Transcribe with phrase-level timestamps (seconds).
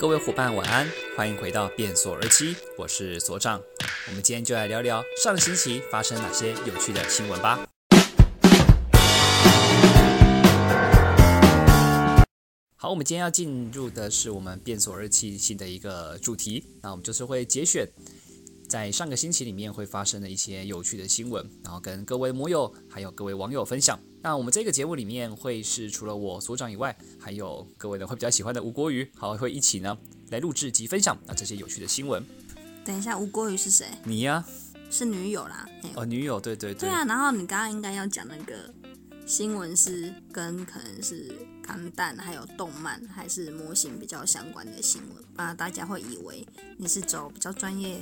[0.00, 3.60] 各位伙伴晚安，欢迎回到变所而期，我是所长。
[4.08, 7.68] 我们今天就来聊聊上星期发生哪些有趣的新闻吧。
[12.76, 17.86] 好，我们今天要进入的是我们变所日期新的一个主题，那我们就是会节选
[18.70, 23.98] 在上个星期里面会发生的一些有趣的新闻，然后跟各位摩友还有各位网友分享。
[24.22, 29.98] 那我们这个节目里面会是除了我所长以外，还有各位呢会比较喜欢的吴国瑜，好会一起呢
[30.28, 32.24] 来录制及分享那这些有趣的新闻。
[32.84, 33.88] 等一下，吴国瑜是谁？
[34.04, 34.44] 你呀、
[34.88, 35.68] 是女友啦。
[35.82, 38.72] 嘿哦，女友，对对对，对啊，然后你刚刚应该要讲那个
[39.26, 48.00] 新闻是跟可能是钢弹还有动漫还是模型比较相关的新闻，不然大家会以为你是走比较专业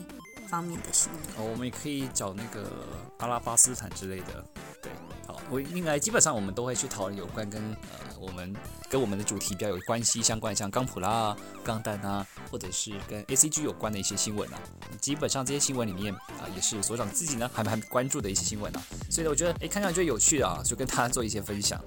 [0.49, 1.23] 方面的新闻。
[1.37, 2.71] 哦，我们也可以找那个
[3.19, 4.45] 阿拉巴斯坦之类的，
[4.83, 4.91] 对，
[5.27, 8.55] 好，我应该基本上我们都会去讨论有关跟呃我们
[8.89, 14.59] 跟我们的主题比较有关系相关，像钢普拉啊、钢弹啊，或者是跟 A C G 有关的一些新闻啊，
[15.01, 21.81] 基本上这些新闻里面啊、也是所长自己呢还蛮关注的一些新闻啊，所以呢，我觉得哎看上去有趣的啊，就跟大家做一些分享。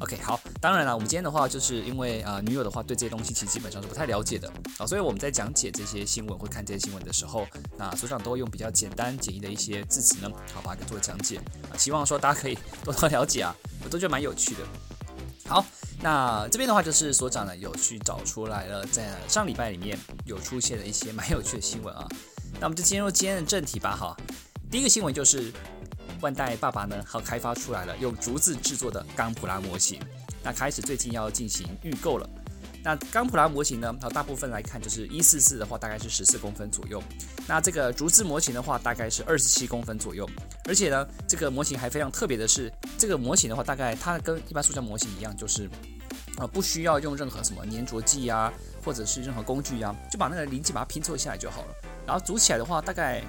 [0.00, 7.46] OK，好，当然了，我们今天的话，就是因为啊、女友的话对这些东西其实基本上是不太了解的啊，所以我们在讲解这些新闻或看这些新闻的时候，
[7.78, 11.40] 那所长都会用比较简单简易的一些字词呢，好把它给做讲解
[11.72, 14.60] 啊，希望说大家可以 多多了解啊，我都觉得蛮有趣的。
[15.48, 15.64] 好，
[16.02, 22.06] 那这边的话就是所长呢有去找出来了，在上礼拜里面有出现了一些 蛮有趣的新闻啊，
[22.60, 24.16] 那我们就进入今天的正题吧哈。
[24.68, 25.52] 第一个新闻就是
[26.20, 30.00] 万代爸爸呢，好开发出来了用竹子制作的钢普拉模型，
[30.42, 32.28] 那开始最近要进行预购了。
[32.82, 37.02] 那钢普拉模型呢，它大部分来看就是一四四的话，大概是十四公分左右。
[37.46, 40.28] 那这个竹子模型的话，大概是二十七公分左右。
[40.68, 45.68] 而且呢，这个模型还非常特别的是，这个模型的话，大概它跟一般塑胶模型一样，就是
[46.38, 48.52] 呃不需要用任何什么粘着剂啊，
[48.84, 51.74] 或者是任何工具啊，就把那个零件把它拼凑下来就好了。
[52.06, 53.20] 然后组起来的话，大概，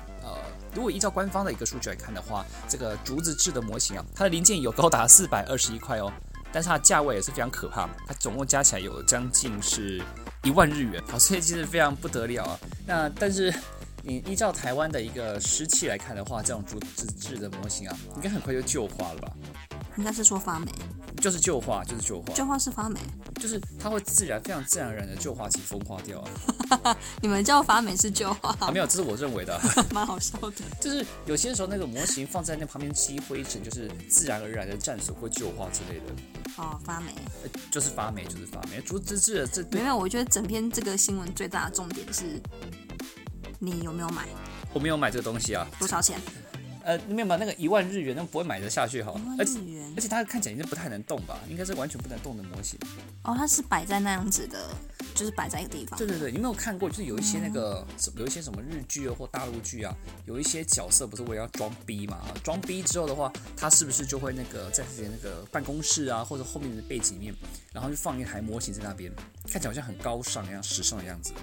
[0.78, 6.14] 如果依照官方的一个数据来看的话，这个竹子制的模型啊，它的零件有高达四百二十一块哦，
[6.52, 9.99] 但是它的价位也是非常可怕，它总共加起来有将近是
[10.43, 12.60] 一万日元，好，所以其实非常不得了啊。
[12.86, 13.52] 那但是
[14.04, 19.33] 你依照台湾的一个湿气来看的话，这种竹子制的模型啊，应该很快就旧化了吧？
[19.98, 20.72] 应该是说发霉，
[21.20, 23.00] 就是旧化，就是旧化，旧化是发霉，
[23.42, 26.24] 就是它会自然非常自然而然的旧化及风化掉
[26.70, 26.96] 啊。
[27.22, 29.62] 你们叫发霉是旧化，啊，没有，这是我认为的啊。
[29.92, 30.54] 蛮好笑的。
[30.80, 36.06] 就是有些时候那个模型放在那旁边积灰尘，就是自然而然的战损或旧化之类的，
[36.58, 37.14] 哦，发霉。
[37.44, 38.80] 呃就是发霉，就是发霉。
[38.82, 42.40] 竹子制的这没有，我觉得整篇这个新闻最大的重点是，
[43.60, 44.28] 你有没有买，
[44.74, 46.20] 我没有买这个东西啊，多少钱？
[46.87, 49.27] 呃，没有买那个一万日元，那不会买得下去哈一。
[49.27, 50.02] 万而且日元而。
[50.02, 52.80] 且它看起来应该不太能动吧，应该是完全不能动的模型。
[53.23, 54.70] 哦，它是摆在那样子的，
[55.14, 55.98] 就是摆在一个地方。
[55.99, 56.89] 对对对，你有没有看过？
[56.89, 59.93] 就是有一些那个什有一些什么日剧啊或大陆剧啊，
[60.25, 62.20] 有一些角色不是为了要装逼嘛？
[62.42, 67.36] 装逼之后的话，他是不是就会那个在自己的那个办公室啊，或者后面的背景里面，
[67.73, 69.11] 然后就放一台模型在那边，
[69.52, 71.33] 看起来好像很高尚一样、时尚的样子。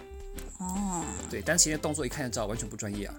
[0.59, 3.15] 哦，对，但其实动作一看就知道完全不专业啊。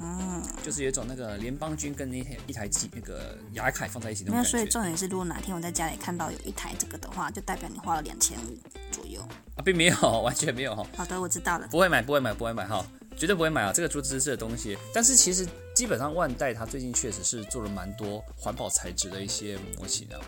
[0.00, 4.42] 嗯，就是有一种那个联邦军跟那台一台机那个雅凯放在一起那没有。
[4.44, 4.58] 种感觉。
[4.58, 8.56] 所以重点是，如果哪天我在家里看到有一台这个的话，就代表你花了两千五
[8.90, 9.20] 左右。
[9.56, 10.86] 啊，并没有，完全没有哈。
[10.96, 11.66] 好的，我知道了。
[11.68, 12.86] 不会买，不会买，不会买哈，
[13.16, 13.72] 绝对不会买啊！
[13.72, 20.20] 这个竹子制的东西，但是其实基本上万代它最近确实是做了蛮多环保材质的一些模型啊。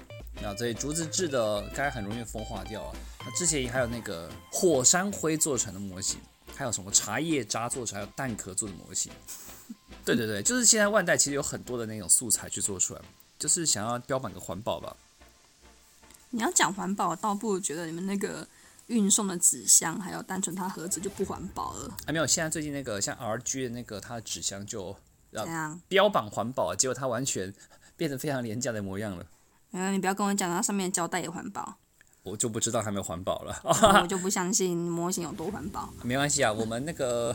[0.43, 2.93] 那这竹子制的，该很容易风化掉啊。
[3.25, 6.19] 那之前还有那个火山灰做成的模型，
[6.55, 9.13] 还有什么茶叶渣做成，还有蛋壳做的模型。
[10.05, 13.01] 对对对，就是现在万代其实有很多的那种素材去做出来，
[13.39, 14.97] 就是想要标榜个环保吧。
[16.31, 18.47] 你要讲环保，倒不如觉得你们那个
[18.89, 21.97] 运送的纸箱，还有单纯它盒子就不环保了。
[22.05, 24.95] 还没有，现在最近那个像 RG 的那个它的纸箱就
[25.33, 27.55] 怎样，标榜环保，啊结果它完全
[27.97, 29.25] 变得非常廉价的模样了。
[29.73, 31.77] 嗯，你不要跟我讲它上面的胶带也环保，
[32.25, 33.61] 我就不知道还没有环保了，
[34.03, 35.93] 我 就不相信模型有多环保。
[36.03, 37.35] 没关系啊，我们那个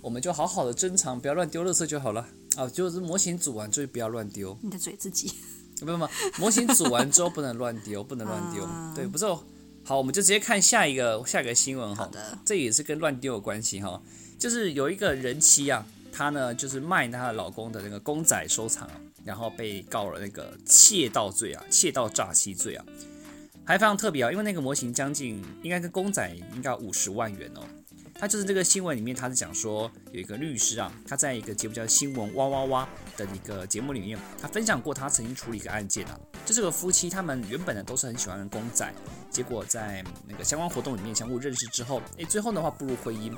[0.00, 2.68] 我们就好好的珍藏，不要乱丢垃圾就好了啊。
[2.68, 5.32] 就是模型组完之后不要乱丢，你的嘴自己。
[5.80, 6.08] 不不不，
[6.38, 8.62] 模型组完之后不能乱丢，不能乱丢。
[8.66, 9.42] 啊对，不是哦。
[9.84, 12.04] 好，我们就直接看下一个下一个新闻哈。
[12.04, 14.00] 好的，这也是跟乱丢有关系哈。
[14.38, 22.84] 就是有一个人妻啊，她呢就是卖她的老公的那个公仔收藏啊，然后被告了那个窃盗罪啊，窃盗诈欺罪啊，
[23.64, 27.62] 还非常特别啊，因为那个模型将近应该跟公仔应该五十万元哦。
[28.18, 32.88] 他就是这个新闻里面，他是讲说有一个律师啊，他在一个节目叫《新闻哇哇哇》
[33.18, 38.92] 的一个节目里面，他分享过他曾经处理一个案件啊，就这个夫妻他们原本呢都是很喜欢公仔，
[39.30, 43.32] 结果在那个相关活动里面相互认识之后，诶，最后的话步入婚姻，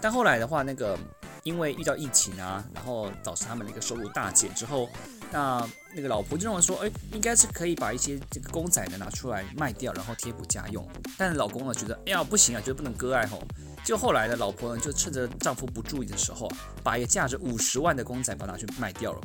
[0.00, 0.98] 但后来的话那个
[1.44, 4.88] 因为遇到疫情啊，然后导致他们的一个收入大减之后，
[5.34, 10.88] 那那个老婆就认为说，诶，应该是可以把一些这个公仔呢拿出来卖掉，然后贴补家用，
[11.18, 13.42] 但是老公呢觉得，哎呀不行啊，觉得不能割爱吼。
[13.84, 16.48] 就后来的老婆呢，就趁着丈夫不注意的时候，
[16.84, 19.20] 把一个价值五十万的公仔把它去卖掉了。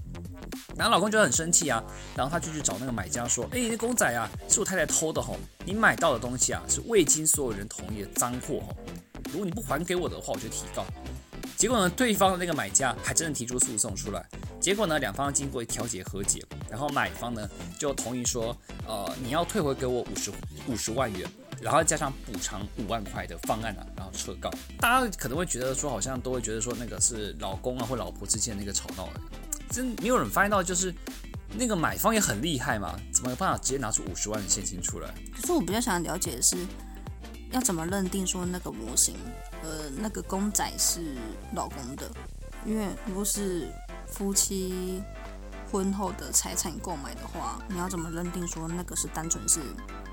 [0.75, 1.83] 然后老公就很生气啊，
[2.15, 8.75] 然后他就去找那个买家说：“哎，那公仔啊，是我太太偷的吼，你买到的东西啊，是未经所有人同意的赃货吼，
[9.31, 10.83] 如果你不还给我的话，我就提告。”
[11.59, 14.25] 结果呢，对方的那个买家还真的提出诉讼出来。
[14.61, 18.55] 结果呢，两方经过调解和解，然后买方呢就同意说
[18.87, 20.31] ：“呃，你要退回给我五十
[20.67, 21.29] 五十万元。”
[21.61, 24.49] 然后加上补偿五万块的方案啊，然后撤告。
[24.79, 29.09] 大家可能会觉得说，好像都会觉得说，那个是老公啊或老婆之间那个吵闹。
[29.69, 30.95] 真没有人发现到，就是
[31.57, 35.13] 那个买方也很厉害嘛，怎么有办法直接拿出五十万的现金出来？
[35.35, 36.55] 可是我比较想了解的是，
[37.51, 39.15] 要怎么认定说那个模型，
[39.63, 41.15] 呃，那个公仔是
[41.53, 42.09] 老公的？
[42.65, 43.67] 因为如果是
[44.05, 45.01] 夫妻
[45.71, 49.59] 婚后的财产购买的话，你要怎么认定说那个是单纯是？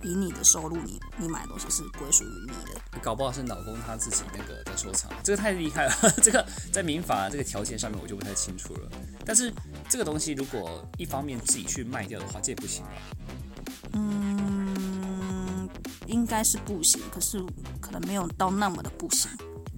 [0.03, 5.95] 以你的收入，你你买的东西是归属于你的，搞不好是老公他自己那个在收藏，这个太厉害了。
[6.23, 8.89] 这个在民法这个条件上面我就不太清楚了。
[9.25, 9.53] 但是
[9.89, 12.91] 这个东西如果一方面自己去卖掉的话，这也不行吧？
[13.95, 14.56] 嗯，
[16.07, 17.43] 应该是不行，可是
[17.81, 19.31] 可能没有到那么的不行，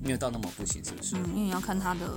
[0.02, 1.16] 没有到那么不行，是不是？
[1.16, 2.14] 嗯，因为要看他的。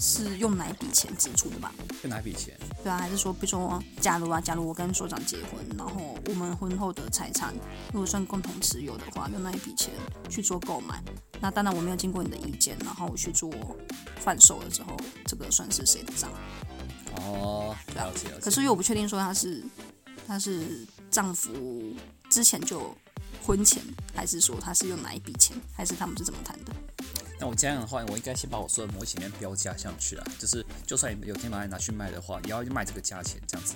[0.00, 1.74] 是用哪笔钱支出的吧？
[2.04, 2.56] 用哪笔钱？
[2.84, 7.52] 对啊，还是说，比如说，假如啊，假如我跟所长结婚，然后我们婚后的财产
[7.92, 9.92] 如果算共同持有的话，用那一笔钱
[10.30, 11.02] 去做购买，
[11.40, 13.52] 那当然我没有经过你的意见，然后我去做
[14.20, 14.96] 贩售了之后，
[15.26, 16.30] 这个算是谁的账？
[17.16, 18.40] 哦，了解了解。
[18.40, 19.64] 可是又不确定说他是
[20.28, 21.92] 他是丈夫
[22.30, 22.96] 之前就
[23.48, 23.82] 婚前，
[24.14, 26.72] 还是说他是用哪一笔钱，还是他们是怎么谈的？
[27.40, 33.74] 那我这样的话，我应该先把我所有模型面标价上去啊，就是就算有天把它拿去卖的话，也要卖这个价钱这样子。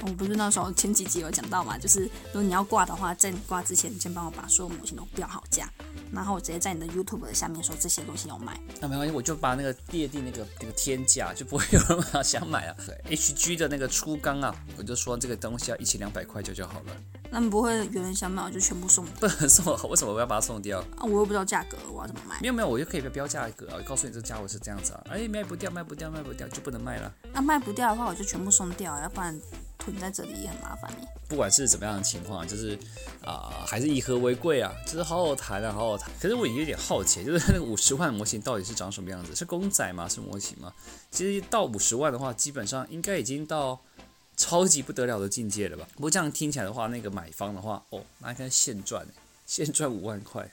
[0.00, 5.70] 我不是那时候前几集有讲到嘛，就是如果你要挂的话，在你挂之前，先帮我把所有模型都标好价，
[6.12, 8.58] 然后我直接在你的 YouTube 的下面说这些东西要卖。
[8.80, 12.76] 那没关系，我就把那个列定那个那个天价，就不会有人想买啊。
[13.08, 16.96] HG 的那个初缸啊，我就说这个东西要一千两百块就就好了。
[17.30, 19.04] 那你不会有人想买，我就全部送？
[19.20, 20.80] 不能送，为什么我要把它送掉？
[20.96, 22.38] 啊，我又不知道价格，我要怎么卖？
[22.40, 25.04] 没有没有，我就可以标价格啊，告诉你这价位是这样子啊。
[25.10, 27.12] 哎，卖不掉，卖不掉，卖不掉，就不能卖了。
[27.32, 29.38] 那卖不掉的话，我就全部送掉，要不然
[29.80, 31.08] 囤在这里也很麻烦呢。
[31.26, 32.78] 不管是怎么样的情况，就是
[33.24, 36.10] 啊，还是以和为贵啊，就是好好谈啊，好好谈。
[36.20, 39.34] 可是我也有点好奇，就是那个五十万模型到底是长什么样子？
[39.34, 40.08] 是公仔吗？
[40.08, 40.72] 是模型吗？
[41.10, 43.80] 其实到五十万的话，基本上应该已经到。
[44.36, 45.86] 超级不得了的境界了吧？
[45.94, 49.06] 不过这样听起来的话，那个买方的话，哦，那应该现赚，
[49.44, 50.50] 现赚五万块，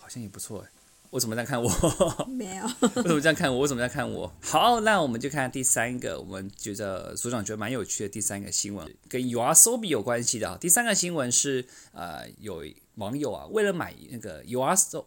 [0.00, 0.68] 好像也不错哎。
[1.10, 1.70] 为什么在看我？
[2.28, 2.64] 没有。
[2.80, 3.60] 为什么这样看我？
[3.60, 4.30] 为什么在看我？
[4.40, 10.58] 好，那我们就看第三个，我们觉得组长觉得蛮有趣的第三个新闻，跟 URSOBI 有关系的。
[10.58, 12.62] 第三个新闻是，呃，有
[12.96, 15.06] 网友啊，为了买那个 URSO，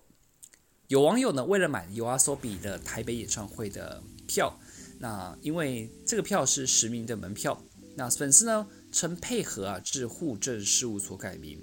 [0.88, 4.60] 有网友呢，为了买 URSOBI 的台北演唱会的票，
[5.00, 7.62] 那因为这个票是实名的门票。
[7.98, 11.62] 那粉丝呢曾配合啊至户政事务所改名。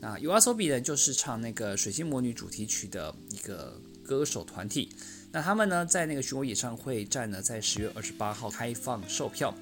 [0.00, 4.90] 那 U R S O B 呢就是唱那个《水星魔女》主题曲的一个歌手团体。
[5.30, 9.54] 那他们呢在那个巡回演唱会站呢在十月二十八号开放售票，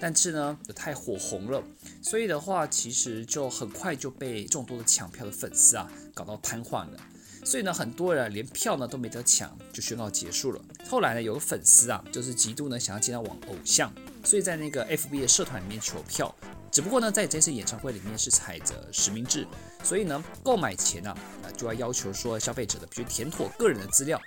[0.00, 1.62] 但是呢太火红了，
[2.02, 6.98] 所以的话其实就很快就被众多的抢票的粉丝啊搞到瘫痪了。
[7.44, 10.60] 所以呢很多人连票呢都没得抢就宣告结束了。
[10.88, 13.92] 后来呢有个粉丝啊就是极度呢想要见到网偶像。
[14.24, 16.34] 所以在那个 FB 的社团里面求票，
[16.72, 19.46] 只不过呢，在这次演唱会里面是采着实名制，
[19.84, 24.20] 所以呢，购买前呢，啊就要要求说消费者的必须填妥个人的资料。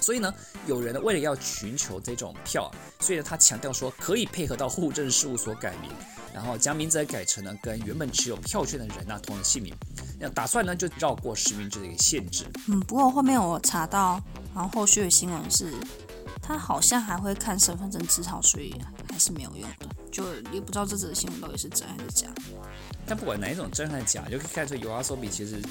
[0.00, 0.32] 所以呢，
[0.66, 5.90] 有人呢为了要寻求这种票啊，所以呢他强调说可以配合到户政事务所改名，
[6.32, 9.74] 然后将名字改成呢跟原本持有票券的人啊同的姓名，
[10.20, 12.46] 那打算呢就绕过实名制的一个限制。
[12.68, 14.22] 嗯，不过后面我查到，
[14.54, 15.72] 然后后续的新闻是。
[16.42, 18.72] 他好像还会看身份证字号，所以
[19.10, 19.88] 还是没有用的。
[20.10, 22.28] 就也不知道这则新闻到底是真还是假。
[23.08, 25.62] 但不管哪一种真还是假，就可以看出有阿索比其实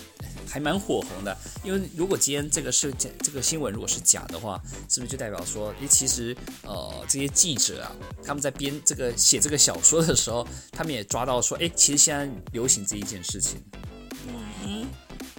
[0.47, 1.37] 还蛮火红的。
[1.63, 7.91] 因为如果今天这个事件，这个新闻如果是假的话，是不是就代表说，诶，其实呃这些记者啊，
[8.23, 13.61] 他们在编这个写这个小说的时候，他们也抓到说，诶，其实现在流行这一件事情。
[14.63, 14.87] 嗯，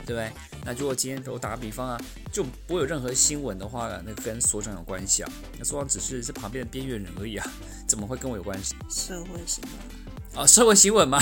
[0.06, 0.32] 对不对？
[0.64, 2.00] 那如果今天我打个比方啊，
[2.32, 5.30] 就不会有任何新闻的话，那跟所长有关系啊。
[5.58, 7.46] 那所长只是这旁边的边缘人而已啊，
[7.86, 8.74] 怎么会跟我有关系？
[8.88, 9.72] 社会新闻。
[10.36, 11.18] 啊，社会新闻吗？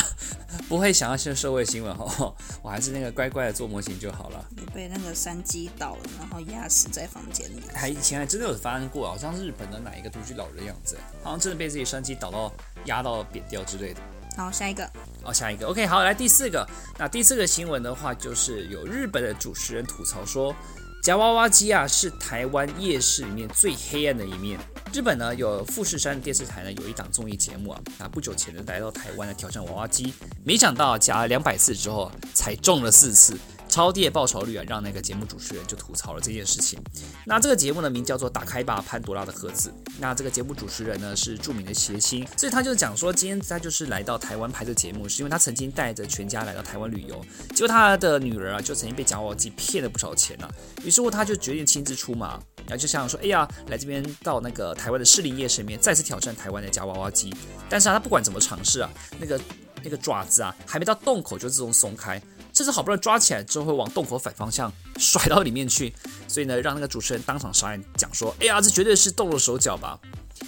[0.68, 4.44] 不会想要是社会新闻哈，我还是那个乖乖的做模型就好了。
[4.56, 7.62] 有被那个山鸡倒了，然后压死在房间里。
[7.72, 12.52] 还以前还真的有发生过，好像是日本的哪一个独居老人的样子，好像真的被自己山鸡倒到
[12.86, 14.00] 压到扁掉之类的。
[14.36, 14.84] 好，下一个。
[15.22, 15.66] 哦，下一个。
[15.66, 16.66] OK，好，来第四个。
[16.98, 20.54] 那第四个新闻的话，就是有日本的主持人吐槽说。
[21.02, 24.58] 夹娃娃机啊，是台湾夜市里面最黑暗的一面。
[24.90, 30.14] 日本呢，有富士山电视台呢，有一档综艺节目啊，那不久前呢来到台湾呢挑战娃娃机，
[30.44, 33.38] 没想到夹了两百次之后，才中了四次。
[33.74, 36.78] 超低的报酬率啊，让那个节目主持人就吐槽了这件事情。
[37.26, 39.68] 那这个节目呢，名叫做《打开吧，潘多拉的盒子》。
[39.98, 50.48] 那这个节目主持人呢，是著名的谐星，所以他就讲说，今天他就是来到台湾拍这节目，是因为他曾经带着全家来到台湾旅游，结果他的女儿啊，就曾经被夹娃娃机骗了不少钱呢。
[50.84, 57.34] 于是乎，他就决定亲自出马，然后就想说，哎呀，来这边到那个台湾的士林夜市里面，再次挑战台湾的夹娃娃机。
[57.68, 58.88] 但是啊，他不管怎么尝试啊，
[59.18, 59.40] 那个
[59.82, 62.22] 那个爪子啊，还没到洞口就自动松开。
[62.54, 65.92] 这次好不容易抓起来之后，会往洞口反方向甩到里面去，
[66.28, 69.98] 所以呢，让那个主持人当场傻眼，讲说：“哎呀，这绝对是动了手脚吧？”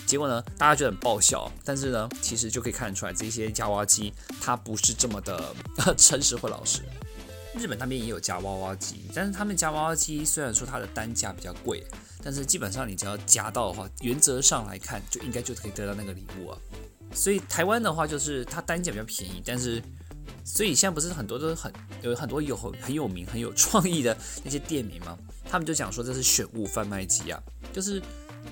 [0.06, 5.52] 结果呢，大家觉得很爆笑，但是呢，其实就可以看得出来，这些夹娃娃机它不是这么的
[5.98, 6.82] 诚实或老实。
[7.58, 11.84] 日本那边也有夹娃娃机，但是他们夹娃娃机虽然说它的单价比较贵，
[12.22, 16.58] 但是基本上你只要夹到的话，原则上来看就应该就可以得到那个礼物啊。
[17.12, 19.82] 所以台湾的话，就是它单价比较便宜，但是。
[20.48, 21.72] 所以现在不是很多都很
[22.02, 25.18] 有很多有很有名很有创意的那些店名吗？
[25.50, 28.00] 他们就讲说这是选物贩卖机啊，就是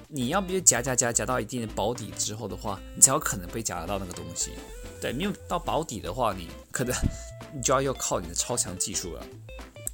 [0.08, 4.50] 你要不就夹夹夹夹到一定的保底之后的话，你才有可能被夹得到那个东西。
[5.00, 6.92] 对，没有到保底的话，你可能
[7.54, 9.24] 你就要要靠你的超强技术了。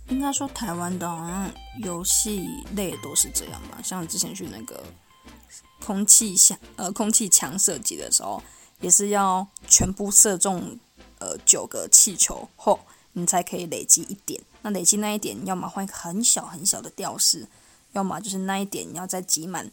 [0.08, 1.52] 应该说台湾的
[1.84, 4.82] 游戏类都是这样吧，像之前去那个
[5.84, 8.42] 空气枪呃空气墙射击的时候，
[8.80, 10.78] 也是要全部射中。
[11.20, 12.80] 呃，九个气球后，
[13.12, 14.42] 你才可以累积一点。
[14.62, 17.46] 那累积那一点，要么换一个很小很小的吊饰，
[17.92, 19.70] 要么就是那一点你要再集满，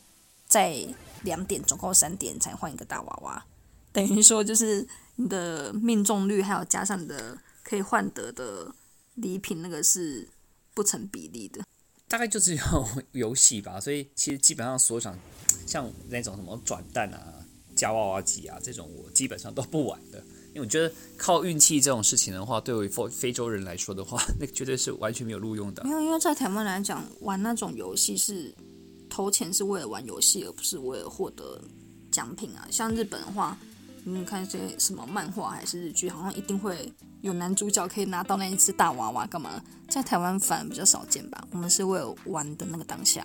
[0.48, 0.86] 再
[1.24, 3.46] 两点，总共三点才换一个大娃娃。
[3.92, 8.74] 等于说，就是你的命中率还有加上你的可以换得的
[9.16, 10.30] 礼品，那个是
[10.74, 11.62] 不成比例的。
[12.08, 15.18] 大概就是要游戏吧，所以其实基本上所想
[15.66, 20.24] 像那种什么转蛋啊、加娃娃机啊这种，我基本上都不玩的。
[20.58, 25.84] 因为我觉得靠运气这种事情的话，对于非非洲人来说的话， 那绝对是完全没有录用的。
[25.84, 28.52] 没有，因为在台湾来讲，玩那种游戏是
[29.08, 31.62] 投钱是为了玩游戏，而不是为了获得
[32.12, 32.68] 奖品啊。
[32.72, 33.56] 像日本的话，
[34.04, 39.62] 你看一些什么漫画还是日剧，好像一定会有男主角可以拿到那一只大娃娃，干嘛？
[39.88, 41.48] 在台湾反而比较少见吧。
[41.52, 43.24] 我们是为了玩的那个当下。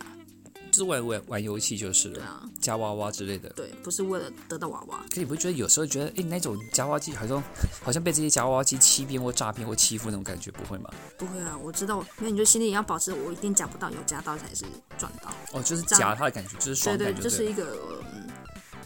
[0.73, 3.50] 就是玩玩玩游戏就是了，夹娃娃之类的。
[3.50, 5.05] 对，不是为了得到娃娃。
[5.11, 7.41] 可你不会觉得有时候觉得，哎，那种夹娃娃机好像
[7.85, 10.91] 好像被这些夹娃娃机欺骗或诈骗或欺负那种感觉，不会吗？
[11.19, 14.64] 不会啊，我知道，因为你就心里要保持，我一定夹不到，有夹到才是
[14.97, 15.31] 赚到。
[15.52, 17.12] 哦，就是夹它的感觉，就是爽感觉。
[17.12, 17.76] 对对，就是一个
[18.14, 18.29] 嗯。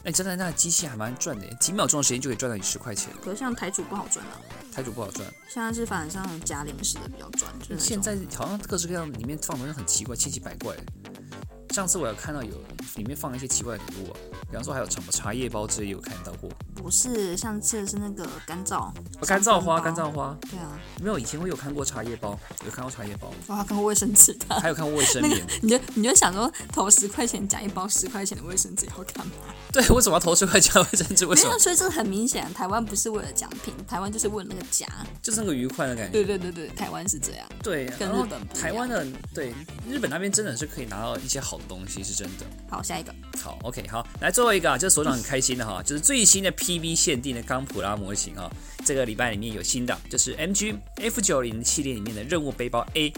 [0.05, 3.13] 哎，真的，那个机器还蛮赚的，几秒钟的时间就可以赚到你十块钱。
[3.25, 4.39] 可是像台主不好赚啊。
[4.73, 5.27] 台主不好赚。
[5.49, 7.53] 现在是反而像夹零食的比较赚。
[7.77, 10.77] 现在好像各式各样里面放的东西很奇怪，千奇百怪。
[11.71, 12.55] 上次我有看到有
[12.97, 14.17] 里面放一些奇怪的礼物啊，
[14.49, 16.51] 比方说还有什么茶叶包之类，有看到过。
[16.75, 18.91] 不是，上次是那个干燥，
[19.27, 20.37] 干燥花，干燥花。
[20.51, 23.31] 对啊，没有，以前我有看过茶叶包，有看过茶叶包。
[23.47, 25.45] 我还看过卫生纸的，还有看过卫生棉。
[25.61, 29.33] 你就你就想说，投十块钱夹一包十块钱的卫生纸要干嘛？
[29.77, 31.27] 对，为什么要投十块钱卫生纸？
[31.27, 31.59] 为什么？
[31.59, 34.87] 所以这很明显，台湾不是为了奖品，台湾就是为了那个夹，
[35.21, 36.13] 就是那个愉快的感觉。
[36.13, 37.47] 对对对对，台湾是这样。
[37.63, 39.53] 对，跟日本台湾的对
[39.87, 42.47] 日本那边真的是可以拿到一些好的东西，是真的。
[42.71, 43.15] 好，下一个。
[43.39, 48.51] 好，OK，好，来最后一个啊，就是所长很开心的哈，就是最新的 PV 限定的钢普拉模型啊，
[48.83, 53.13] 这个礼拜里面有新的，就是 MG F 九零系列里面的任务背包 A，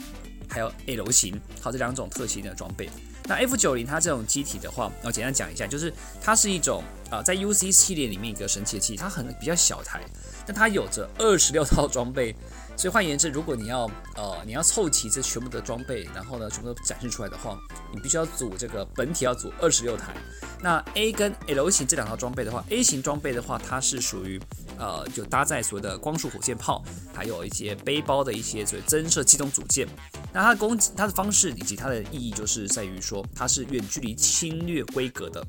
[0.49, 2.91] 还有 L 型，好这两种特型的装备。
[3.29, 10.03] 那 F 九零它这种机体的话，我简单讲一下，就是它是一种啊，在 UC 系列里面一个神奇的机，它很比较小台，
[10.47, 12.35] 但它有着二十六 套装备。
[12.79, 17.59] 所以换言之，如果你要呃你要凑齐这全部的装备，然后呢全部都展示出来的话，
[17.93, 20.15] 你必须要组这个本体要组二十六台。
[20.61, 24.41] 那 A 跟 L 型这两套装备的话，A 型装备的话，它是属于
[24.79, 29.89] 呃就搭载所谓的光束火箭炮，还有一些背包的一些所谓增射机动组件。
[30.33, 35.45] 那它攻击它的方式以及它的意义就是在于说它是远距离侵略规格的。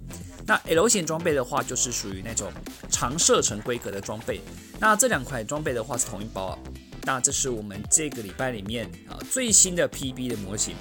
[0.47, 2.51] 那 L 型装备的话，就是属于那种
[2.89, 4.41] 长射程规格的装备。
[4.79, 6.59] 那这两款装备的话是同一包啊。
[7.03, 10.75] 那这是我们这个礼拜里面啊最新的 PB 的模型，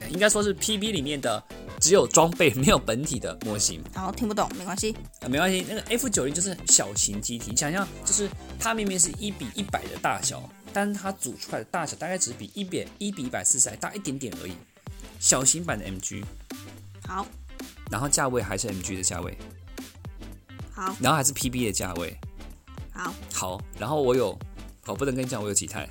[0.00, 1.42] 呃应该说是 PB 里面的
[1.80, 3.82] 只有装备没有本体的模型。
[3.94, 4.94] 好，听不懂没关系。
[5.20, 8.28] 啊，没关系，那个 F 九零就是小型机体，你想象就是
[8.58, 14.52] 它明明是一比一百的大小，但是它组出来的大小大概只比一比一比一百四十还大一点点而已，
[15.18, 16.24] 小型版的 MG，
[17.06, 17.26] 好，
[17.90, 19.36] 然后价位还是 MG 的价位，
[20.72, 22.16] 好，然后还是 PB 的价位。
[22.96, 24.38] 好，好，然后我有，
[24.86, 25.88] 我不能跟你讲我有几台，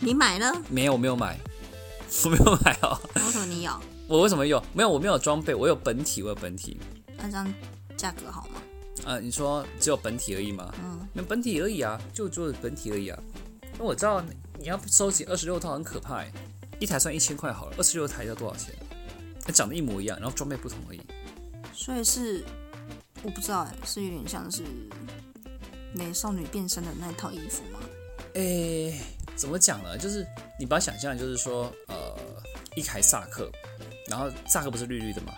[0.00, 0.52] 你买了？
[0.68, 1.38] 没有，我没有买，
[2.24, 3.00] 我没有买哦。
[3.14, 3.72] 为什么你有？
[4.08, 4.62] 我为什么有？
[4.72, 6.78] 没有，我没有装备，我有本体，我有本体。
[7.16, 7.54] 那这样
[7.96, 8.60] 价格好吗？
[9.04, 10.74] 呃，你说只有本体而已吗？
[10.82, 13.18] 嗯，那本体而已啊，就做本体而已啊。
[13.78, 14.22] 那我知道
[14.58, 16.32] 你要收集二十六套很可怕、欸，
[16.80, 18.74] 一台算一千块好了，二十六台要多少钱？
[19.42, 21.00] 它长得一模一样，然后装备不同而已。
[21.72, 22.44] 所以是
[23.22, 24.62] 我不知道哎，是有点像是
[25.94, 27.62] 美少女变身的那套衣服
[28.34, 28.40] 吗？
[28.40, 29.00] 诶，
[29.36, 29.96] 怎么讲呢？
[29.96, 30.26] 就是
[30.58, 32.16] 你把它想象，就是说，呃，
[32.76, 33.50] 一台萨克，
[34.08, 35.32] 然后萨克不是绿绿的吗？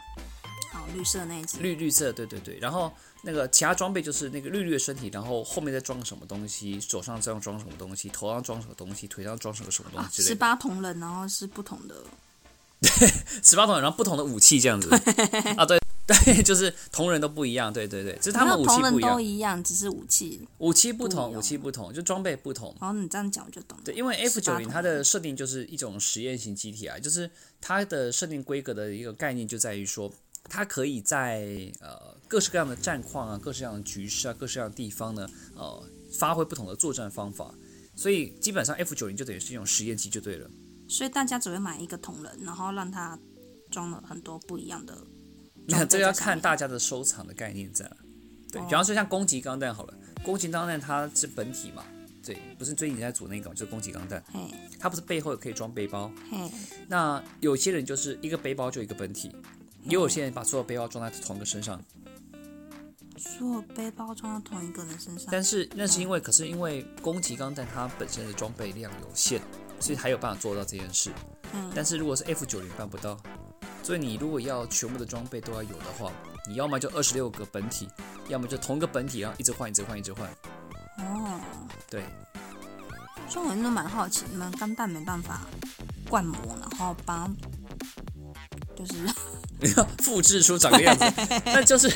[0.72, 1.58] 好，绿色那一只。
[1.58, 2.58] 绿绿色，对对对。
[2.58, 10.34] 然后那个其他装备就是那个绿绿的身体，然后后面再装什么东西，手上再装什么东西，头上装什么东西，腿上装什么什么东啊，西之类的。
[10.34, 11.94] 十八铜人，然后是不同的。
[12.80, 12.90] 对
[13.42, 14.90] 十八铜人，然后不同的武器这样子。
[15.56, 20.46] 啊，对对，就是同人都不一样，对对对，只是他们武器不一样，都一样，只是武器。
[20.58, 22.74] 武器不同，不武器不同，就装备不同。
[22.80, 23.84] 然后你这样讲我就懂了。
[23.84, 27.28] 对，因为 F 九零它的设定就是一种实验型机体啊，就是
[27.60, 30.12] 它的设定规格的一个概念就在于说，
[30.44, 35.82] 它可以在呃各式各样的战况啊、各式各样的局势啊、各式各样的地方呢，呃，
[36.12, 37.52] 发挥不同的作战方法。
[37.96, 40.48] 所以基本上 F 九零就等于是一种实验机就对了。
[40.88, 43.18] 所以大家只会买一个同人，然后让它
[43.72, 45.06] 装了很多不一样的装
[45.66, 47.96] 那这要看大家的收藏的概念在哪。
[48.52, 48.64] 对，哦。
[48.66, 49.94] 比方说像攻击钢弹好了，
[50.24, 51.84] 攻击钢弹它是本体嘛，
[52.24, 54.22] 对，不是最近你在组那个嘛就是攻击钢弹，
[54.78, 56.10] 它不是背后也可以装背包。
[56.30, 56.50] 嘿，
[56.88, 59.34] 那有些人就是一个背包就一个本体，
[59.82, 61.82] 也有些人把所有背包装在同一个身上，
[63.16, 69.40] 所有背包装到同一个人身上，但是那是因为，可是因为攻击钢弹它本身的装备量有限，
[69.80, 71.10] 所以还有办法做到这件事。
[71.52, 73.18] 嗯，但是如果是 F 九零办不到，
[73.86, 76.10] 所以你如果要全部的装备都要有的话，
[76.48, 77.88] 你要么就二十六个本体，
[78.26, 80.28] 要么就同一个本体，然后一直换，一直换，一直换。
[80.98, 81.40] 哦，
[81.88, 82.02] 对，
[83.28, 85.42] 所以我真的蛮好奇，你们钢弹没办法
[86.10, 87.32] 灌模，然后帮
[88.74, 89.06] 就是
[89.60, 91.04] 你 要复制出长个样子，
[91.46, 91.90] 那就是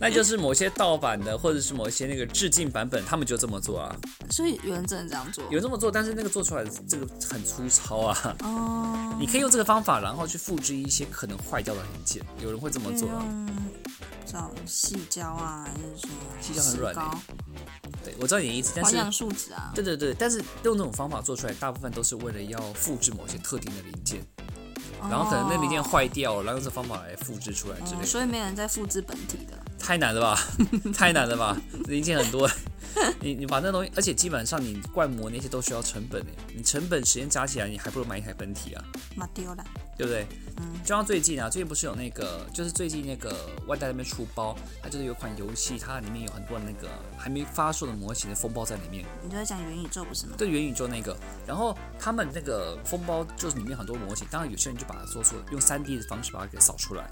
[0.00, 3.94] 那就是某些盗版的，或者是某一些那个致敬版本，他们就这么做啊，
[4.30, 8.36] 所以有人真的这样做有这么做，但是那个做出来的这个很粗糙啊。
[8.40, 13.24] 哦，你可以用这个方法，然后去复制一些可能坏掉的零件，有人会这么做啊。
[13.24, 13.48] 用
[14.26, 16.94] 找细胶啊，还是什么细胶很软
[18.04, 24.20] 对，我知道你的意思，但是树脂啊，对对对，但是用这种方法做出来，大部分都是为了要复制某些特定的零件，
[25.10, 28.06] 然后可能那零件坏掉了，然后用这方法来复制出来之类哦，的。
[28.06, 29.56] 所以没人在复制本体的。
[29.78, 30.40] 太难了吧？
[30.94, 31.56] 太难了吧？
[31.84, 32.50] 零件很多，
[33.20, 39.64] 你你把那东西，而且基本上你灌模那些都需要成本的，你成本时间加起来，你还不如买一台本体啊，买丢了，
[39.96, 40.26] 对不对？
[40.58, 43.34] 嗯，就像最近啊，最近不是有那个，就是最近那个
[43.66, 50.34] 万代那边出包，它就是有款游戏，它里面有很多那个还没发售的模型的风暴在里面，你就在讲元宇宙不是吗？
[50.38, 57.06] 对元宇宙那个，然后他们那个风暴就是里面很多模型，当然有些人就把它做出用 3D 的方式把它给扫出来，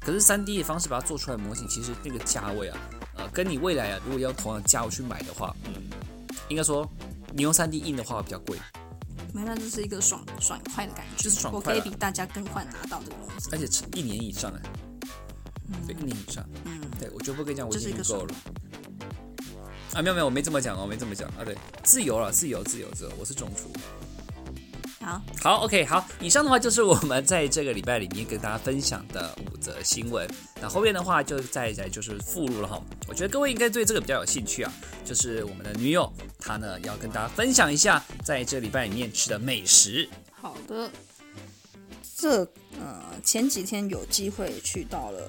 [0.00, 2.78] 可是 3D 的方式把它做出来的模型，其实那个价位啊，
[3.16, 5.74] 呃，跟你未来啊，如果要同样的价位去买的话，嗯，
[6.48, 6.88] 应该说
[7.32, 8.58] 你用 3D 印的话会比较贵，
[9.32, 13.48] 没有，这是一个爽爽快的感觉，就是爽我快我可以比大家更快拿到这个东西。
[13.50, 14.60] 而且是一年以上哎，
[15.86, 18.34] 对，一年以上，嗯，对我就不跟你讲，我已这是够了。
[19.94, 21.28] 啊，没有没有，我没这么讲哦，我没这么讲。
[21.30, 23.70] 啊，对，自由了，自由自由自由，我是种厨。
[25.00, 30.28] 好，好，OK，好，以上的话就是我们在这个礼拜里面跟大家分享的五则新闻。
[30.60, 32.82] 那后面的话就再一再就是附录了哈。
[33.08, 34.72] 我觉得各位应该对这个比较有兴趣啊，
[35.04, 40.08] 就是我们的女友她呢要跟大家分享一下在这礼拜里面吃的美食。
[40.32, 40.90] 好的。
[42.14, 42.44] 这
[42.78, 45.28] 呃前几天有机会去到了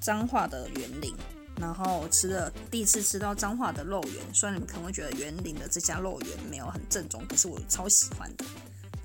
[0.00, 1.14] 彰化的园林，
[1.60, 8.46] 然后吃了第一次吃到彰化的肉圆，虽然你们可能会觉得园林的这家肉圆没有很正宗，可是我超喜欢的。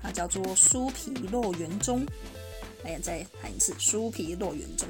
[0.02, 2.06] 它叫做酥皮肉圆中，
[2.84, 4.88] 哎呀，再喊一次酥皮落圆中。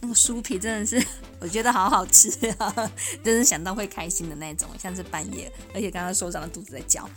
[0.00, 1.04] 那个酥皮真的是，
[1.40, 7.08] 我觉得好好吃啊， 真是想到会开心的那种，像是半夜，而且刚刚手掌的肚子在叫。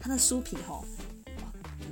[0.00, 0.82] 它的酥皮吼，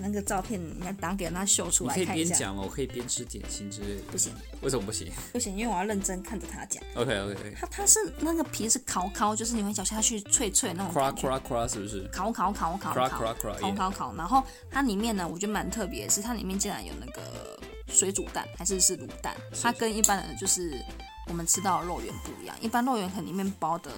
[0.00, 2.28] 那个照片，你要打给他秀出你可以来看一下。
[2.28, 4.02] 边讲嘛，我可以边吃点心之类的。
[4.10, 6.82] 不行为什么不行不行，因为我要认真看着他讲。
[6.94, 7.54] ？OK OK OK。
[7.60, 11.28] 它它是那个皮是烤烤，就是你会咬下去脆脆那种 Cra 感觉。
[11.28, 13.34] cra cra 是不是烤烤烤烤烤烤
[13.74, 17.57] 烤烤，然后它里面呢，我觉得蛮特别的是，它里面竟然有那个
[17.88, 19.36] 水煮蛋，还是是卤蛋。
[19.60, 20.82] 它跟一般的就是
[21.26, 23.90] 我们吃到的肉圆不一样，一般肉圆可能里面包的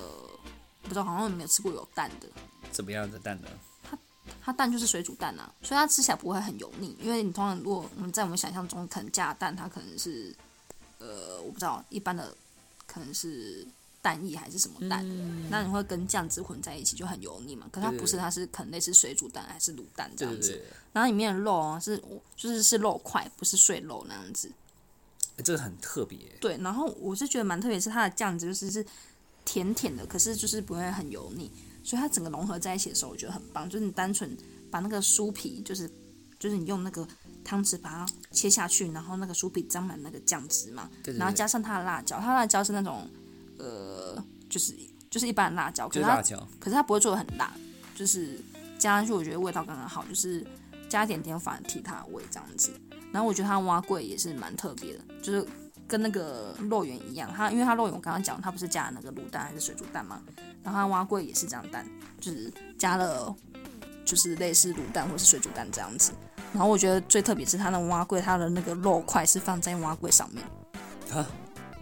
[0.83, 2.29] 不知道，好像没有吃过有蛋的。
[2.72, 3.48] 怎么样的蛋呢？
[3.83, 3.98] 它
[4.42, 6.96] 它蛋就是水煮蛋啊，所以它吃起来不会很油腻。
[7.00, 10.35] 因为你通常如果我们在我们想象中，可能加蛋它可能是
[10.98, 12.35] 呃，我不知道一般的
[12.87, 13.66] 可能是
[14.02, 15.04] 蛋液还是什么蛋，
[15.50, 17.68] 那你会跟酱汁混在一起就很油腻嘛。
[17.70, 20.60] 可是它不是，它是可能类似水煮蛋还是卤蛋这样子。
[20.92, 22.02] 然后里面的肉啊是
[22.36, 24.48] 就是是肉块，不是碎肉那样子。
[25.36, 26.18] 欸这个很特别。
[26.40, 28.84] 对，然后我是觉得蛮特别，是它的酱汁就是是
[29.44, 31.50] 甜甜的，可是就是不会很油腻，
[31.82, 33.68] 所以它整个融合在一起的时候，我觉得很棒。
[33.68, 34.36] 就是你单纯
[34.70, 35.90] 把那个酥皮，就是
[36.38, 37.06] 就是你用那个
[37.42, 43.08] 汤匙把它切下去，然后那个酥皮沾满那个酱汁嘛，对对对，然后加上它的辣椒，它辣椒是那种
[43.61, 44.75] 呃，就是
[45.11, 46.49] 就是一般的辣椒，可它就是它。
[46.59, 47.53] 可是它不会做的很辣，
[47.94, 48.40] 就是
[48.79, 50.46] 加上去我觉得味道刚刚好，就是
[50.88, 52.73] 加一点点反而提它的味这样子。
[53.12, 55.46] 然后我觉得它蛙桂也是蛮特别的，就是
[55.87, 60.23] 跟那个肉圆一样，它因为它肉圆我刚刚讲它不是加了那个卤蛋还是水煮蛋嘛，
[60.62, 61.85] 然后它蛙桂也是这样蛋，
[62.20, 63.35] 就是加了
[64.05, 66.12] 就是类似卤蛋或是水煮蛋这样子。
[66.53, 70.44] 然后我觉得最特别是它的蛙桂，它的那个肉块是放在蛙桂上面。
[71.12, 71.27] 啊，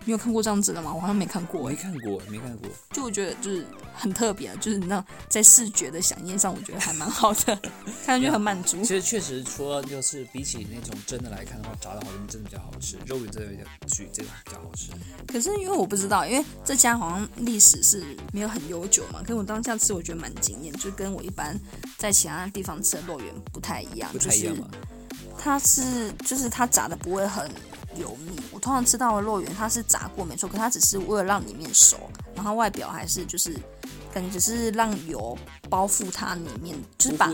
[0.08, 0.90] 你有看过这样子的吗？
[0.90, 2.70] 我好像没看过没看过，没看过。
[2.92, 3.62] 就我觉得就是
[3.94, 7.54] 很特别，就是你知道在视觉的响应上，我觉得还蛮好的，
[8.06, 8.86] 看上去很满足其。
[8.86, 14.92] 实确实说，就是比起那种真的来看的话，炸的好像真的比较好吃，肉圆真的比较举这个比较好吃。
[15.30, 21.54] 可是因为我不知道，因为这家好像历史是没有很悠久嘛，可是我当下吃我觉得蛮惊艳，就跟我一般
[21.98, 24.84] 在其他地方吃的肉圆不太一样，不太一样嘛就是
[25.38, 27.46] 它是就是它炸的不会很
[27.98, 28.40] 油腻。
[28.52, 31.96] 我通常吃到的肉圆它是炸过没错，可它只是为了让里面熟，
[32.34, 33.58] 然后外表还是就是
[34.12, 35.36] 感觉只是让油
[35.68, 37.30] 包覆它里面，就是把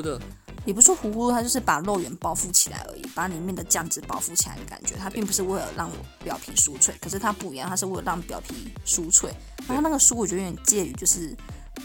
[0.67, 4.95] 也不是说糊糊，它就是把肉圆包覆起来而已，把里面的酱汁包覆起来的感觉。
[4.97, 5.91] 它并不是为了让
[6.23, 9.31] 表皮酥脆，可是它不一样，它是为了让表皮酥脆。
[9.69, 11.37] 然后那个酥，我觉得有点介于就是，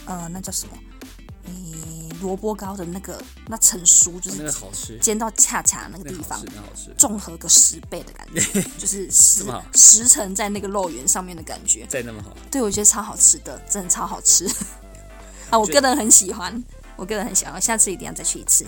[0.06, 0.72] 呃，那叫什么？
[2.20, 6.94] 诶，萝卜糕的那个那层酥，就那个是好吃，煎到恰恰那个地方那好吃，，那好吃。
[6.98, 11.86] 综合个十倍的感觉， 就是十十层在那个肉圆上面的感觉。
[11.88, 14.46] 再那么好，对，我觉得超好吃的，真的超好吃。
[15.50, 16.62] 啊，我个人很喜欢，
[16.96, 18.66] 我个人很喜欢，我下次一定要再去一次。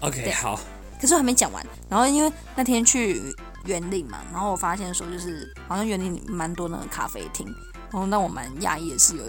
[0.00, 0.58] OK，对好，
[1.00, 1.64] 可是我还没讲完。
[1.88, 3.20] 然后因为那天去
[3.66, 7.46] 园林嘛，然后我发现说就是好像园林蛮多那个咖啡厅，
[7.92, 9.24] 然后让我蛮讶异的是有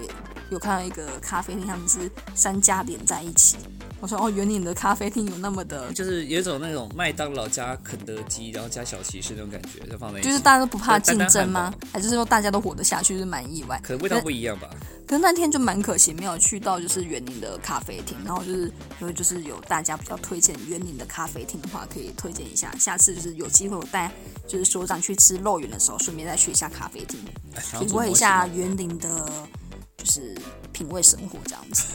[0.50, 3.58] 有看到一个咖啡厅，他们是三家连在一起。
[4.00, 11.88] 我说哦，园林的咖啡厅有那么的，就是有一种那种麦当劳加肯德基，然后加小骑士那种感觉，就放在一起，就是大家都不怕竞争吗堡？
[11.94, 13.80] 还是说大家都活得下去，是蛮意外。
[13.82, 14.70] 可能味道不一样吧。
[15.08, 22.76] 可是那天就蛮可惜，没有去到就是园林的咖啡厅，然后就是因为就是有大家比较推荐园林的咖啡厅的话，可以推荐一下。
[22.78, 24.12] 下次就是有机会我带
[24.48, 27.20] 就是所长去吃肉圆的时候，顺便再去一下咖啡厅，
[27.56, 29.32] 想要做体会一下园林的，
[29.98, 30.38] 就是
[30.72, 31.86] 品味生活这样子。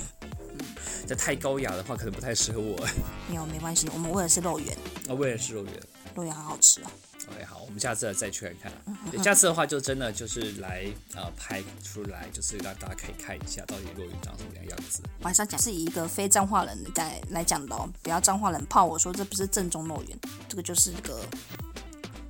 [1.06, 2.76] 这太高雅的话，可能不太适合我。
[3.28, 4.76] 没有没关系，我们为的是肉圆，
[5.08, 5.74] 啊，为的是肉圆。
[6.14, 6.90] 肉圆好好吃啊。
[7.30, 8.72] OK，好，我们下次再去看
[9.12, 9.22] 看。
[9.22, 15.02] 下次的话就真的就是来呃拍出来，就是让大家可以看一下到底肉圆长什么样样子。
[15.20, 21.20] 我还是要讲是以一个非彰化人来来讲的哦，不要彰化人泡我说这不是正宗肉圆，这个就是一个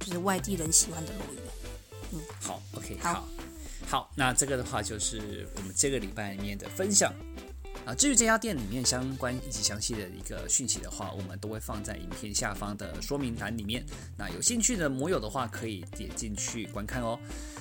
[0.08, 2.22] 就是外地人喜欢的肉圆。
[2.40, 3.28] 好，OK，好好，
[3.86, 7.12] 好，那这个的话就是我们这个礼拜里面的分享。
[7.84, 13.84] 啊，至于这家店里面相关以及详细的一个讯息的话，我们都会放在影片下方的说明栏里面。
[14.16, 17.18] 那有兴趣的摩友的话，可以点进去观看哦。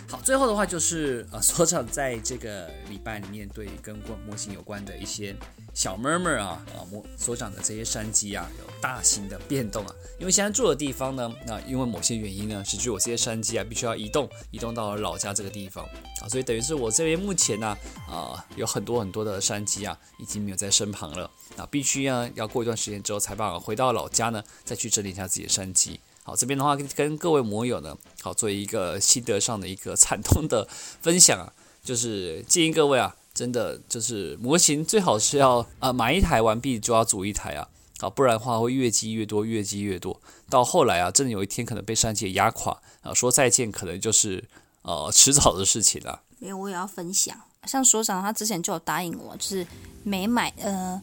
[0.07, 5.35] 好，最后的话就是呃，所长在这个礼拜里面对跟模型有关的一些
[5.77, 9.93] 小妹妹啊啊，模所长的这些山鸡啊有大型的变动啊。
[10.19, 15.85] 因为现在住的地方呢，那因为某些原因呢，使得我这些山鸡啊必须要移动，移动到老家这个地方
[16.19, 17.77] 啊，所以等于是我这边目前呢
[18.09, 25.99] 啊有很多很多的山鸡啊已经没有在身旁了啊，必须要要过一段时间之后才把回到老家呢，再去整理一下自己的山鸡。
[26.23, 30.67] 好，这边的话跟各位摩友呢，好做一个心得上的一个惨痛的
[31.03, 37.69] 分享啊，就是建议各位啊，真的就是模型最好是要啊买一台完毕就要组一台啊，
[37.99, 40.19] 啊不然的话会越积越多，越积越多，
[40.49, 44.43] 到后来啊，真的有一天可能被山姐压垮啊，说再见可能就是
[44.81, 46.23] 呃迟早的事情了。
[46.39, 47.39] 没有，我也要分享。
[47.67, 49.67] 像所长他之前就有答应我，就是
[50.03, 50.99] 每买呃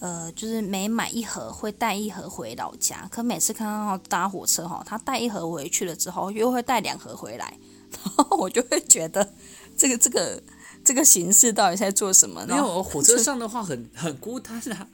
[0.00, 7.52] 呃，就是每买一盒会带一盒回老家，可每次看到搭火车哈，他带一盒回去了之后，又会带两盒回来，
[7.90, 9.28] 然后我就会觉得
[9.76, 10.40] 这个这个
[10.88, 12.54] 这个形式到底在做什么呢？
[12.54, 14.88] 没有火车上的话很 很孤单啊，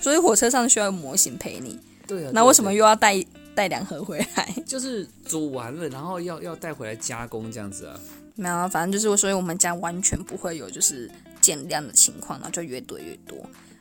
[0.00, 1.78] 所以火车上需要模型陪你。
[2.04, 4.52] 对啊，那为什么又要带带两盒回来？
[4.66, 7.96] 就是煮完了，然后要要带回来加工这样子啊。
[8.34, 11.08] 没有，啊反正就是所以我们家完全不会有就是
[11.40, 13.38] 减量的情况，然后就越堆越多。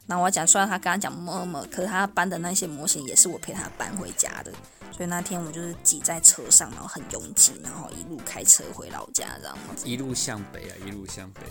[0.07, 4.51] 那我讲，虽然他刚刚讲么么，可是他搬的那些模型也是我陪他搬回家的。
[4.91, 9.85] 所以那天我就是挤在车上，然后很拥挤，然后一路开车回老家这样子。
[9.85, 11.41] 一路向北啊，一路向北。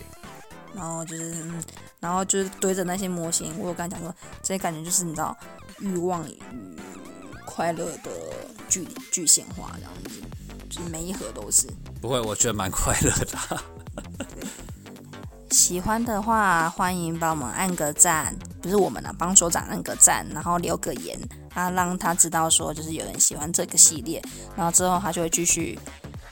[0.73, 1.63] 然后就是，嗯，
[1.99, 3.57] 然后就是堆着那些模型。
[3.59, 5.37] 我有跟他讲说，这些感觉就是你知道，
[5.79, 6.41] 欲望与
[7.45, 8.11] 快乐的
[8.67, 10.21] 具具现化这样子，
[10.69, 11.67] 就是每一盒都是。
[12.01, 13.63] 不会，我觉得蛮快乐的。
[15.55, 21.17] 喜欢的话，欢迎帮我们按个赞，不是我们啊，帮所长按个赞，然后留个言
[21.53, 24.21] 啊，让他知道说就是有人喜欢这个系列，
[24.53, 25.79] 然后之后他就会继续，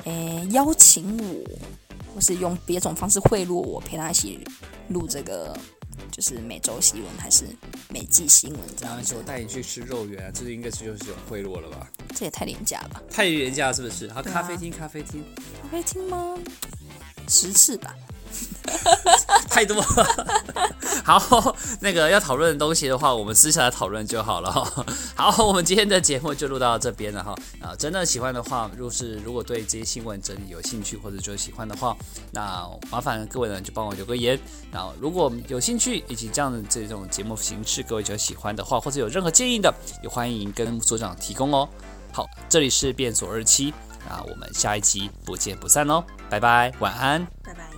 [0.04, 1.42] 诶邀请我，
[2.14, 4.46] 或是用别种方式贿赂我，陪他一起
[4.90, 5.58] 录这个，
[6.12, 7.46] 就是每周新闻还是
[7.88, 9.16] 每季新闻这样子。
[9.16, 11.88] 我带你去吃肉圆，啊这应该是就是有贿赂了吧？
[12.14, 13.02] 这也太廉价了吧？
[13.10, 14.12] 太廉价是不是？
[14.12, 15.24] 好，咖啡厅，咖啡厅，
[15.62, 16.38] 咖啡厅吗？
[17.30, 17.96] 十次吧。
[19.50, 19.86] 太多了，
[21.06, 24.52] 好，那个要讨论的东西的话，我们私下来讨论就好了。
[25.16, 27.36] 好，我们今天的节目就录到这边了哈。
[27.62, 31.96] 啊，真的喜欢的话，若是如果对这些新闻整理有兴趣或者就喜欢的话，
[32.32, 34.40] 那麻烦各位呢就帮我留个言。
[34.72, 41.70] 然后如果有兴趣以及这样的这种节目形式，各位就喜欢的话，或者有任何建议的，也欢迎跟所长提供哦。
[42.12, 43.74] 好，这里是变锁二期，
[44.10, 47.73] 那我们下一期不见不散哦，拜拜，晚安，拜拜。